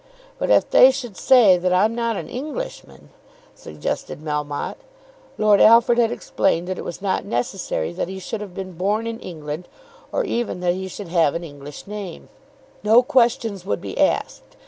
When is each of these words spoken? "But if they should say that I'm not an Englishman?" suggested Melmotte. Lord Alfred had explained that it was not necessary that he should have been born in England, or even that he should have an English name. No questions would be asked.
"But 0.39 0.49
if 0.49 0.67
they 0.67 0.89
should 0.89 1.15
say 1.15 1.59
that 1.59 1.71
I'm 1.71 1.93
not 1.93 2.15
an 2.15 2.27
Englishman?" 2.27 3.11
suggested 3.53 4.19
Melmotte. 4.19 4.79
Lord 5.37 5.61
Alfred 5.61 5.99
had 5.99 6.11
explained 6.11 6.67
that 6.67 6.79
it 6.79 6.83
was 6.83 7.03
not 7.03 7.23
necessary 7.23 7.93
that 7.93 8.07
he 8.07 8.17
should 8.17 8.41
have 8.41 8.55
been 8.55 8.71
born 8.71 9.05
in 9.05 9.19
England, 9.19 9.67
or 10.11 10.23
even 10.23 10.59
that 10.61 10.73
he 10.73 10.87
should 10.87 11.09
have 11.09 11.35
an 11.35 11.43
English 11.43 11.85
name. 11.85 12.29
No 12.83 13.03
questions 13.03 13.63
would 13.63 13.79
be 13.79 13.95
asked. 13.95 14.55